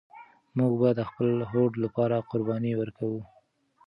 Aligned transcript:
موږ 0.57 0.73
به 0.79 0.89
د 0.99 1.01
خپل 1.09 1.29
هوډ 1.49 1.71
لپاره 1.83 2.25
قرباني 2.31 2.71
ورکوو. 2.77 3.21